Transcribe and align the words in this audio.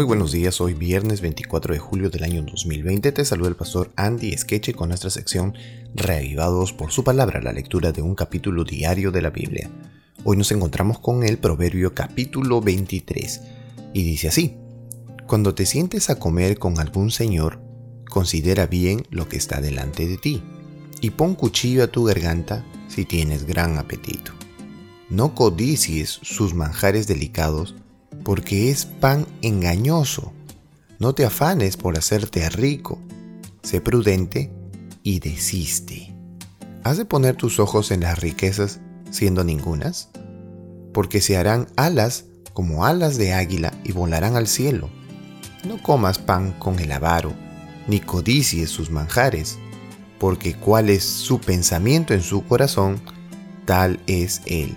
Muy 0.00 0.06
buenos 0.06 0.32
días, 0.32 0.62
hoy 0.62 0.72
viernes 0.72 1.20
24 1.20 1.74
de 1.74 1.78
julio 1.78 2.08
del 2.08 2.24
año 2.24 2.40
2020 2.40 3.12
te 3.12 3.22
saluda 3.22 3.50
el 3.50 3.54
pastor 3.54 3.92
Andy 3.96 4.34
Skeche 4.34 4.72
con 4.72 4.88
nuestra 4.88 5.10
sección 5.10 5.52
Reavivados 5.94 6.72
por 6.72 6.90
su 6.90 7.04
palabra, 7.04 7.42
la 7.42 7.52
lectura 7.52 7.92
de 7.92 8.00
un 8.00 8.14
capítulo 8.14 8.64
diario 8.64 9.10
de 9.10 9.20
la 9.20 9.28
Biblia. 9.28 9.68
Hoy 10.24 10.38
nos 10.38 10.52
encontramos 10.52 11.00
con 11.00 11.22
el 11.22 11.36
Proverbio 11.36 11.92
capítulo 11.92 12.62
23 12.62 13.42
y 13.92 14.02
dice 14.02 14.28
así, 14.28 14.56
Cuando 15.26 15.54
te 15.54 15.66
sientes 15.66 16.08
a 16.08 16.18
comer 16.18 16.58
con 16.58 16.80
algún 16.80 17.10
señor, 17.10 17.60
considera 18.08 18.66
bien 18.66 19.06
lo 19.10 19.28
que 19.28 19.36
está 19.36 19.60
delante 19.60 20.08
de 20.08 20.16
ti 20.16 20.42
y 21.02 21.10
pon 21.10 21.34
cuchillo 21.34 21.84
a 21.84 21.88
tu 21.88 22.04
garganta 22.04 22.64
si 22.88 23.04
tienes 23.04 23.44
gran 23.44 23.76
apetito. 23.76 24.32
No 25.10 25.34
codicies 25.34 26.20
sus 26.22 26.54
manjares 26.54 27.06
delicados, 27.06 27.74
porque 28.24 28.70
es 28.70 28.84
pan 28.84 29.26
engañoso. 29.42 30.32
No 30.98 31.14
te 31.14 31.24
afanes 31.24 31.76
por 31.76 31.96
hacerte 31.96 32.48
rico. 32.50 32.98
Sé 33.62 33.80
prudente 33.80 34.50
y 35.02 35.20
desiste. 35.20 36.14
¿Has 36.84 36.96
de 36.96 37.04
poner 37.04 37.36
tus 37.36 37.58
ojos 37.58 37.90
en 37.90 38.00
las 38.00 38.18
riquezas 38.18 38.80
siendo 39.10 39.44
ningunas? 39.44 40.08
Porque 40.92 41.20
se 41.20 41.36
harán 41.36 41.66
alas 41.76 42.24
como 42.52 42.84
alas 42.84 43.16
de 43.16 43.32
águila 43.32 43.72
y 43.84 43.92
volarán 43.92 44.36
al 44.36 44.46
cielo. 44.46 44.90
No 45.64 45.82
comas 45.82 46.18
pan 46.18 46.52
con 46.52 46.78
el 46.78 46.90
avaro, 46.92 47.32
ni 47.86 48.00
codicies 48.00 48.70
sus 48.70 48.90
manjares, 48.90 49.58
porque 50.18 50.54
cuál 50.54 50.90
es 50.90 51.04
su 51.04 51.40
pensamiento 51.40 52.14
en 52.14 52.22
su 52.22 52.44
corazón, 52.44 53.00
tal 53.66 54.00
es 54.06 54.42
él. 54.46 54.76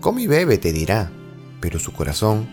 Come 0.00 0.22
y 0.22 0.26
bebe, 0.26 0.58
te 0.58 0.72
dirá, 0.72 1.12
pero 1.60 1.78
su 1.78 1.92
corazón 1.92 2.48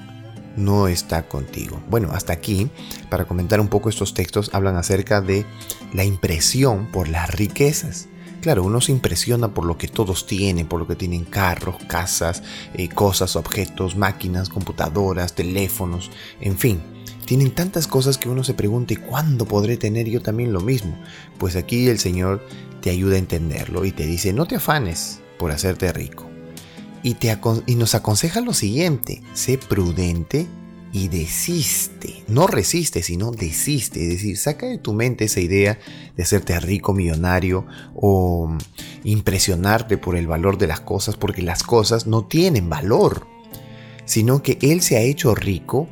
no 0.59 0.87
está 0.87 1.27
contigo. 1.27 1.81
Bueno, 1.89 2.11
hasta 2.11 2.33
aquí, 2.33 2.69
para 3.09 3.25
comentar 3.25 3.59
un 3.59 3.69
poco 3.69 3.89
estos 3.89 4.13
textos, 4.13 4.51
hablan 4.53 4.75
acerca 4.75 5.21
de 5.21 5.45
la 5.93 6.03
impresión 6.03 6.87
por 6.87 7.07
las 7.07 7.29
riquezas. 7.31 8.07
Claro, 8.41 8.63
uno 8.63 8.79
se 8.79 8.91
impresiona 8.91 9.53
por 9.53 9.65
lo 9.65 9.77
que 9.77 9.87
todos 9.87 10.25
tienen, 10.27 10.67
por 10.67 10.79
lo 10.79 10.87
que 10.87 10.95
tienen 10.95 11.25
carros, 11.25 11.75
casas, 11.87 12.43
eh, 12.73 12.87
cosas, 12.87 13.35
objetos, 13.35 13.97
máquinas, 13.97 14.49
computadoras, 14.49 15.33
teléfonos, 15.33 16.11
en 16.39 16.57
fin. 16.57 16.81
Tienen 17.25 17.51
tantas 17.51 17.85
cosas 17.87 18.17
que 18.17 18.29
uno 18.29 18.43
se 18.43 18.53
pregunta, 18.53 18.93
¿y 18.93 18.97
cuándo 18.97 19.45
podré 19.45 19.77
tener 19.77 20.09
yo 20.09 20.21
también 20.21 20.53
lo 20.53 20.61
mismo? 20.61 20.97
Pues 21.37 21.55
aquí 21.55 21.87
el 21.87 21.99
Señor 21.99 22.45
te 22.81 22.89
ayuda 22.89 23.15
a 23.15 23.19
entenderlo 23.19 23.85
y 23.85 23.91
te 23.91 24.05
dice, 24.05 24.33
no 24.33 24.45
te 24.45 24.55
afanes 24.55 25.19
por 25.37 25.51
hacerte 25.51 25.91
rico 25.91 26.29
y, 27.03 27.15
te 27.15 27.37
y 27.65 27.75
nos 27.75 27.95
aconseja 27.95 28.41
lo 28.41 28.53
siguiente, 28.53 29.21
sé 29.33 29.57
prudente 29.57 30.47
y 30.91 31.07
desiste. 31.07 32.23
No 32.27 32.47
resiste, 32.47 33.03
sino 33.03 33.31
desiste. 33.31 34.03
Es 34.03 34.09
decir, 34.09 34.37
saca 34.37 34.65
de 34.65 34.77
tu 34.77 34.93
mente 34.93 35.25
esa 35.25 35.39
idea 35.39 35.79
de 36.15 36.23
hacerte 36.23 36.59
rico, 36.59 36.93
millonario 36.93 37.65
o 37.95 38.55
impresionarte 39.03 39.97
por 39.97 40.15
el 40.15 40.27
valor 40.27 40.57
de 40.57 40.67
las 40.67 40.79
cosas, 40.81 41.15
porque 41.15 41.41
las 41.41 41.63
cosas 41.63 42.07
no 42.07 42.25
tienen 42.25 42.69
valor, 42.69 43.27
sino 44.05 44.41
que 44.41 44.57
Él 44.61 44.81
se 44.81 44.97
ha 44.97 45.01
hecho 45.01 45.35
rico 45.35 45.87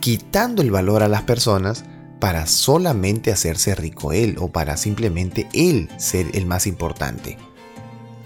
quitando 0.00 0.62
el 0.62 0.70
valor 0.70 1.02
a 1.02 1.08
las 1.08 1.22
personas 1.22 1.84
para 2.20 2.46
solamente 2.46 3.30
hacerse 3.30 3.74
rico 3.74 4.12
Él 4.12 4.36
o 4.38 4.48
para 4.48 4.76
simplemente 4.76 5.48
Él 5.52 5.88
ser 5.98 6.26
el 6.34 6.46
más 6.46 6.66
importante. 6.66 7.38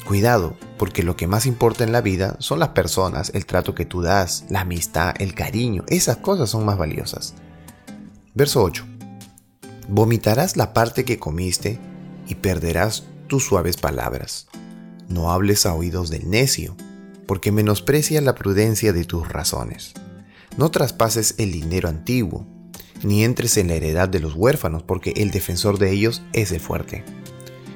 Cuidado, 0.06 0.56
porque 0.82 1.04
lo 1.04 1.14
que 1.14 1.28
más 1.28 1.46
importa 1.46 1.84
en 1.84 1.92
la 1.92 2.00
vida 2.00 2.34
son 2.40 2.58
las 2.58 2.70
personas, 2.70 3.30
el 3.34 3.46
trato 3.46 3.72
que 3.72 3.84
tú 3.84 4.02
das, 4.02 4.46
la 4.48 4.62
amistad, 4.62 5.14
el 5.20 5.32
cariño, 5.32 5.84
esas 5.86 6.16
cosas 6.16 6.50
son 6.50 6.64
más 6.64 6.76
valiosas. 6.76 7.34
Verso 8.34 8.64
8. 8.64 8.84
Vomitarás 9.86 10.56
la 10.56 10.72
parte 10.72 11.04
que 11.04 11.20
comiste 11.20 11.78
y 12.26 12.34
perderás 12.34 13.04
tus 13.28 13.44
suaves 13.44 13.76
palabras. 13.76 14.48
No 15.06 15.30
hables 15.30 15.66
a 15.66 15.74
oídos 15.74 16.10
del 16.10 16.28
necio, 16.28 16.76
porque 17.28 17.52
menosprecia 17.52 18.20
la 18.20 18.34
prudencia 18.34 18.92
de 18.92 19.04
tus 19.04 19.28
razones. 19.28 19.94
No 20.56 20.72
traspases 20.72 21.36
el 21.38 21.52
dinero 21.52 21.88
antiguo, 21.88 22.44
ni 23.04 23.22
entres 23.22 23.56
en 23.56 23.68
la 23.68 23.74
heredad 23.74 24.08
de 24.08 24.18
los 24.18 24.34
huérfanos, 24.34 24.82
porque 24.82 25.12
el 25.14 25.30
defensor 25.30 25.78
de 25.78 25.92
ellos 25.92 26.22
es 26.32 26.50
el 26.50 26.58
fuerte 26.58 27.04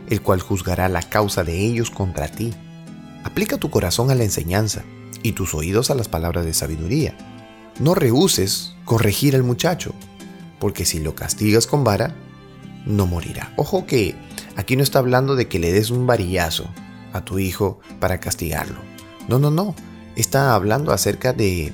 el 0.08 0.22
cual 0.22 0.40
juzgará 0.40 0.88
la 0.88 1.02
causa 1.02 1.44
de 1.44 1.58
ellos 1.58 1.90
contra 1.90 2.28
ti. 2.28 2.54
Aplica 3.26 3.58
tu 3.58 3.70
corazón 3.70 4.12
a 4.12 4.14
la 4.14 4.22
enseñanza 4.22 4.84
y 5.24 5.32
tus 5.32 5.52
oídos 5.52 5.90
a 5.90 5.96
las 5.96 6.08
palabras 6.08 6.46
de 6.46 6.54
sabiduría. 6.54 7.16
No 7.80 7.96
rehuses 7.96 8.76
corregir 8.84 9.34
al 9.34 9.42
muchacho, 9.42 9.94
porque 10.60 10.84
si 10.84 11.00
lo 11.00 11.16
castigas 11.16 11.66
con 11.66 11.82
vara, 11.82 12.14
no 12.86 13.08
morirá. 13.08 13.52
Ojo 13.56 13.84
que 13.84 14.14
aquí 14.54 14.76
no 14.76 14.84
está 14.84 15.00
hablando 15.00 15.34
de 15.34 15.48
que 15.48 15.58
le 15.58 15.72
des 15.72 15.90
un 15.90 16.06
varillazo 16.06 16.70
a 17.12 17.24
tu 17.24 17.40
hijo 17.40 17.80
para 17.98 18.20
castigarlo. 18.20 18.78
No, 19.26 19.40
no, 19.40 19.50
no. 19.50 19.74
Está 20.14 20.54
hablando 20.54 20.92
acerca 20.92 21.32
de 21.32 21.72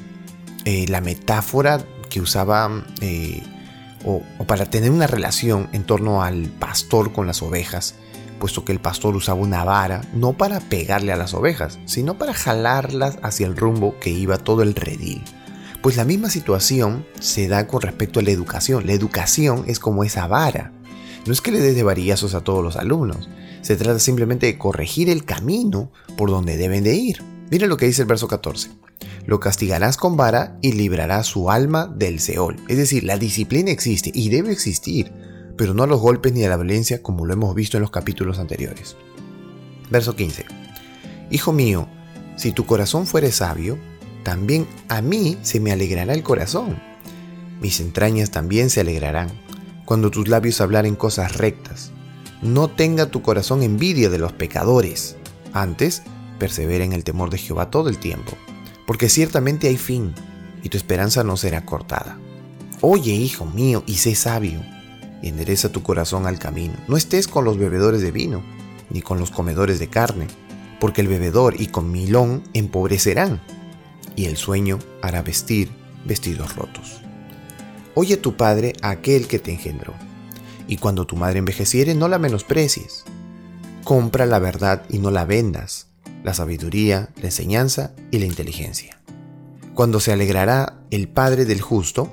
eh, 0.65 0.87
la 0.89 1.03
metáfora 1.03 1.85
que 2.09 2.23
usaba 2.23 2.83
eh, 3.03 3.43
o, 4.07 4.23
o, 4.39 4.45
para 4.47 4.71
tener 4.71 4.91
una 4.91 5.07
relación 5.07 5.69
en 5.73 5.85
torno 5.85 6.23
al 6.23 6.47
pastor 6.47 7.12
con 7.12 7.27
las 7.27 7.43
ovejas 7.43 7.95
puesto 8.43 8.65
que 8.65 8.73
el 8.73 8.81
pastor 8.81 9.15
usaba 9.15 9.41
una 9.41 9.63
vara 9.63 10.01
no 10.13 10.33
para 10.33 10.59
pegarle 10.59 11.13
a 11.13 11.17
las 11.17 11.33
ovejas, 11.33 11.79
sino 11.85 12.19
para 12.19 12.35
jalarlas 12.35 13.19
hacia 13.23 13.47
el 13.47 13.57
rumbo 13.57 13.95
que 14.01 14.11
iba 14.11 14.37
todo 14.37 14.65
el 14.65 14.75
redil. 14.75 15.23
Pues 15.81 15.97
la 15.97 16.05
misma 16.05 16.29
situación 16.29 17.07
se 17.21 17.47
da 17.47 17.69
con 17.69 17.83
respecto 17.83 18.19
a 18.19 18.23
la 18.25 18.33
educación. 18.33 18.85
La 18.85 18.95
educación 18.95 19.63
es 19.69 19.79
como 19.79 20.03
esa 20.03 20.27
vara. 20.27 20.73
No 21.25 21.33
es 21.33 21.41
que 21.41 21.53
le 21.53 21.61
des 21.61 21.77
de 21.77 21.85
varillazos 21.85 22.35
a 22.35 22.41
todos 22.41 22.65
los 22.65 22.75
alumnos, 22.75 23.29
se 23.61 23.77
trata 23.77 24.01
simplemente 24.01 24.47
de 24.47 24.59
corregir 24.59 25.09
el 25.09 25.25
camino 25.25 25.93
por 26.17 26.29
donde 26.29 26.57
deben 26.57 26.83
de 26.83 26.97
ir. 26.97 27.23
Mira 27.49 27.69
lo 27.69 27.77
que 27.77 27.87
dice 27.87 28.03
el 28.03 28.09
verso 28.09 28.27
14. 28.27 28.73
Lo 29.25 29.39
castigarás 29.39 29.97
con 29.97 30.17
vara 30.17 30.59
y 30.63 30.73
librarás 30.73 31.29
su 31.29 31.49
alma 31.49 31.87
del 31.87 32.19
Seol. 32.19 32.57
Es 32.67 32.77
decir, 32.77 33.05
la 33.05 33.19
disciplina 33.19 33.71
existe 33.71 34.11
y 34.13 34.31
debe 34.31 34.51
existir 34.51 35.13
pero 35.57 35.75
no 35.75 35.83
a 35.83 35.87
los 35.87 36.01
golpes 36.01 36.33
ni 36.33 36.45
a 36.45 36.49
la 36.49 36.57
violencia 36.57 37.03
como 37.03 37.27
lo 37.27 37.33
hemos 37.33 37.55
visto 37.55 37.77
en 37.77 37.83
los 37.83 37.91
capítulos 37.91 38.39
anteriores. 38.39 38.97
Verso 39.91 40.17
15. 40.17 40.47
Hijo 41.31 41.53
mío, 41.53 41.89
si 42.37 42.53
tu 42.53 42.67
corazón 42.67 43.07
fuere 43.07 43.33
sabio, 43.33 43.79
también 44.23 44.67
a 44.89 45.03
mí 45.03 45.39
se 45.43 45.61
me 45.61 45.73
alegrará 45.73 46.15
el 46.15 46.23
corazón. 46.23 46.81
Mis 47.61 47.81
entrañas 47.81 48.31
también 48.31 48.71
se 48.71 48.81
alegrarán 48.81 49.31
cuando 49.85 50.11
tus 50.11 50.29
labios 50.29 50.61
hablaren 50.61 50.97
cosas 50.97 51.37
rectas. 51.37 51.93
No 52.41 52.69
tenga 52.69 53.07
tu 53.07 53.23
corazón 53.23 53.62
envidia 53.62 54.09
de 54.11 54.19
los 54.19 54.33
pecadores. 54.33 55.17
Antes, 55.53 56.03
persevera 56.39 56.85
en 56.85 56.93
el 56.93 57.05
temor 57.05 57.31
de 57.31 57.39
Jehová 57.39 57.71
todo 57.71 57.89
el 57.89 57.99
tiempo, 57.99 58.33
porque 58.87 59.09
ciertamente 59.09 59.69
hay 59.69 59.77
fin, 59.77 60.15
y 60.62 60.69
tu 60.69 60.77
esperanza 60.77 61.23
no 61.25 61.37
será 61.37 61.65
cortada. 61.65 62.19
Oye, 62.81 63.12
hijo 63.12 63.45
mío, 63.45 63.85
y 63.87 63.95
sé 63.95 64.15
sabio 64.15 64.61
endereza 65.28 65.71
tu 65.71 65.83
corazón 65.83 66.27
al 66.27 66.38
camino. 66.38 66.75
No 66.88 66.97
estés 66.97 67.28
con 67.28 67.44
los 67.44 67.59
bebedores 67.59 68.03
de 68.03 68.10
vino, 68.10 68.43
ni 68.91 69.03
con 69.03 69.19
los 69.19 69.31
comedores 69.31 69.78
de 69.78 69.88
carne, 69.88 70.27
porque 70.81 71.00
el 71.00 71.09
bebedor 71.09 71.60
y 71.60 71.69
comilón 71.69 72.43
empobrecerán, 72.55 73.41
y 74.16 74.27
el 74.27 74.37
sueño 74.37 74.78
hará 75.00 75.22
vestir 75.22 75.71
vestidos 76.05 76.56
rotos. 76.56 77.00
Oye 77.94 78.16
tu 78.16 78.37
padre 78.37 78.72
aquel 78.82 79.28
que 79.28 79.38
te 79.38 79.53
engendró, 79.53 79.94
y 80.66 80.77
cuando 80.77 81.06
tu 81.06 81.16
madre 81.16 81.38
envejeciere 81.38 81.94
no 81.94 82.09
la 82.09 82.19
menosprecies. 82.19 83.05
Compra 83.84 84.27
la 84.27 84.38
verdad 84.38 84.84
y 84.88 84.99
no 84.99 85.11
la 85.11 85.25
vendas, 85.25 85.88
la 86.25 86.34
sabiduría, 86.34 87.11
la 87.16 87.27
enseñanza 87.27 87.93
y 88.11 88.19
la 88.19 88.27
inteligencia. 88.27 89.00
Cuando 89.75 90.00
se 90.00 90.12
alegrará 90.12 90.81
el 90.91 91.08
Padre 91.08 91.44
del 91.44 91.61
justo, 91.61 92.12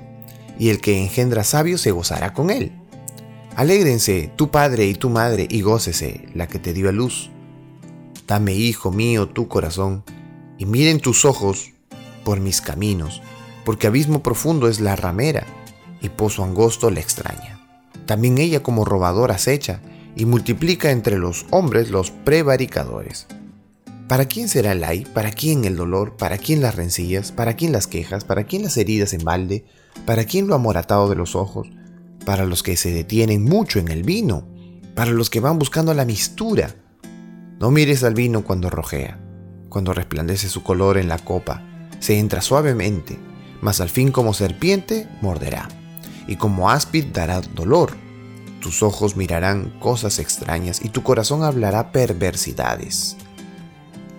y 0.58 0.68
el 0.68 0.80
que 0.80 1.00
engendra 1.00 1.42
sabio 1.42 1.78
se 1.78 1.90
gozará 1.90 2.34
con 2.34 2.50
él. 2.50 2.79
Alégrense 3.56 4.30
tu 4.36 4.50
padre 4.50 4.86
y 4.86 4.94
tu 4.94 5.10
madre 5.10 5.46
y 5.50 5.60
gócese 5.60 6.28
la 6.34 6.46
que 6.46 6.58
te 6.58 6.72
dio 6.72 6.88
a 6.88 6.92
luz. 6.92 7.30
Dame, 8.26 8.54
hijo 8.54 8.92
mío, 8.92 9.28
tu 9.28 9.48
corazón, 9.48 10.04
y 10.56 10.66
miren 10.66 11.00
tus 11.00 11.24
ojos 11.24 11.72
por 12.24 12.38
mis 12.38 12.60
caminos, 12.60 13.22
porque 13.64 13.88
abismo 13.88 14.22
profundo 14.22 14.68
es 14.68 14.80
la 14.80 14.94
ramera, 14.94 15.46
y 16.00 16.10
pozo 16.10 16.44
angosto 16.44 16.90
la 16.90 17.00
extraña. 17.00 17.60
También 18.06 18.38
ella 18.38 18.62
como 18.62 18.84
robador 18.84 19.32
acecha, 19.32 19.80
y 20.16 20.26
multiplica 20.26 20.90
entre 20.90 21.18
los 21.18 21.46
hombres 21.50 21.90
los 21.90 22.10
prevaricadores. 22.10 23.26
¿Para 24.08 24.26
quién 24.26 24.48
será 24.48 24.72
el 24.72 24.84
ay? 24.84 25.06
¿Para 25.12 25.30
quién 25.30 25.64
el 25.64 25.76
dolor? 25.76 26.16
¿Para 26.16 26.38
quién 26.38 26.60
las 26.62 26.74
rencillas? 26.74 27.30
¿Para 27.30 27.54
quién 27.54 27.72
las 27.72 27.86
quejas? 27.86 28.24
¿Para 28.24 28.44
quién 28.44 28.62
las 28.62 28.76
heridas 28.76 29.12
en 29.12 29.24
balde? 29.24 29.64
¿Para 30.04 30.24
quién 30.24 30.48
lo 30.48 30.54
amoratado 30.54 31.08
de 31.08 31.16
los 31.16 31.36
ojos? 31.36 31.68
Para 32.24 32.44
los 32.44 32.62
que 32.62 32.76
se 32.76 32.92
detienen 32.92 33.44
mucho 33.44 33.78
en 33.78 33.88
el 33.88 34.02
vino, 34.02 34.46
para 34.94 35.10
los 35.10 35.30
que 35.30 35.40
van 35.40 35.58
buscando 35.58 35.94
la 35.94 36.04
mistura. 36.04 36.74
No 37.58 37.70
mires 37.70 38.04
al 38.04 38.14
vino 38.14 38.44
cuando 38.44 38.70
rojea, 38.70 39.18
cuando 39.68 39.92
resplandece 39.92 40.48
su 40.48 40.62
color 40.62 40.98
en 40.98 41.08
la 41.08 41.18
copa, 41.18 41.62
se 41.98 42.18
entra 42.18 42.40
suavemente, 42.40 43.18
mas 43.60 43.80
al 43.80 43.88
fin 43.88 44.10
como 44.10 44.34
serpiente 44.34 45.08
morderá, 45.20 45.68
y 46.26 46.36
como 46.36 46.70
áspid 46.70 47.06
dará 47.12 47.40
dolor. 47.40 47.96
Tus 48.60 48.82
ojos 48.82 49.16
mirarán 49.16 49.70
cosas 49.80 50.18
extrañas 50.18 50.84
y 50.84 50.90
tu 50.90 51.02
corazón 51.02 51.44
hablará 51.44 51.92
perversidades. 51.92 53.16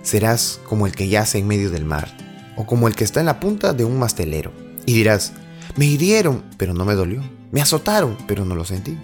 Serás 0.01 0.59
como 0.68 0.88
el 0.88 0.94
que 0.94 1.09
yace 1.09 1.38
en 1.38 1.47
medio 1.47 1.69
del 1.69 1.86
mar, 1.86 2.09
o 2.56 2.65
como 2.65 2.88
el 2.88 2.95
que 2.95 3.04
está 3.04 3.19
en 3.19 3.27
la 3.27 3.39
punta 3.39 3.74
de 3.74 3.83
un 3.83 4.00
mastelero, 4.00 4.51
y 4.86 4.94
dirás, 4.94 5.33
me 5.75 5.86
hirieron, 5.86 6.44
pero 6.57 6.74
no 6.74 6.86
me 6.86 6.95
dolió, 6.95 7.21
me 7.51 7.62
azotaron, 7.62 8.18
pero 8.27 8.45
no 8.45 8.56
lo 8.56 8.65
sentí. 8.65 8.98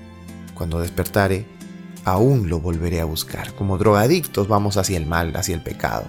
Cuando 0.53 0.79
despertare, 0.79 1.45
aún 2.05 2.49
lo 2.49 2.59
volveré 2.59 3.01
a 3.01 3.05
buscar. 3.05 3.53
Como 3.53 3.77
drogadictos 3.77 4.47
vamos 4.47 4.77
hacia 4.77 4.97
el 4.97 5.05
mal, 5.05 5.35
hacia 5.35 5.55
el 5.55 5.61
pecado. 5.61 6.05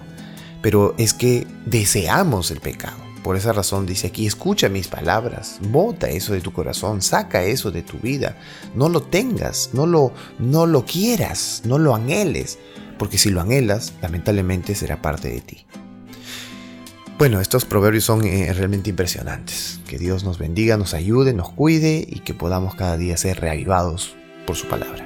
Pero 0.61 0.95
es 0.97 1.13
que 1.13 1.45
deseamos 1.65 2.51
el 2.51 2.59
pecado. 2.59 2.97
Por 3.23 3.35
esa 3.35 3.51
razón 3.51 3.85
dice 3.85 4.07
aquí, 4.07 4.25
escucha 4.25 4.69
mis 4.69 4.87
palabras, 4.87 5.59
bota 5.69 6.09
eso 6.09 6.33
de 6.33 6.41
tu 6.41 6.53
corazón, 6.53 7.01
saca 7.01 7.43
eso 7.43 7.69
de 7.69 7.81
tu 7.81 7.97
vida. 7.97 8.37
No 8.75 8.87
lo 8.87 9.01
tengas, 9.01 9.71
no 9.73 9.85
lo, 9.85 10.13
no 10.39 10.65
lo 10.65 10.85
quieras, 10.85 11.63
no 11.65 11.77
lo 11.77 11.93
anheles, 11.93 12.57
porque 12.97 13.17
si 13.17 13.29
lo 13.29 13.41
anhelas, 13.41 13.93
lamentablemente 14.01 14.73
será 14.73 15.01
parte 15.01 15.29
de 15.29 15.41
ti. 15.41 15.65
Bueno, 17.19 17.41
estos 17.41 17.65
proverbios 17.65 18.05
son 18.05 18.23
eh, 18.23 18.53
realmente 18.53 18.89
impresionantes. 18.89 19.81
Que 19.85 19.97
Dios 19.97 20.23
nos 20.23 20.37
bendiga, 20.37 20.77
nos 20.77 20.93
ayude, 20.93 21.33
nos 21.33 21.49
cuide 21.49 22.07
y 22.07 22.21
que 22.21 22.33
podamos 22.33 22.75
cada 22.75 22.95
día 22.95 23.17
ser 23.17 23.41
reavivados 23.41 24.15
por 24.47 24.55
su 24.55 24.69
palabra. 24.69 25.05